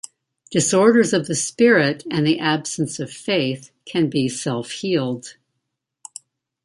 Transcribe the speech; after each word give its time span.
Disorders 0.49 1.13
of 1.13 1.27
the 1.27 1.35
spirit 1.35 2.03
and 2.09 2.25
the 2.25 2.39
absence 2.39 2.99
of 2.99 3.11
faith 3.11 3.69
can 3.85 4.09
be 4.09 4.27
self-healed. 4.27 5.35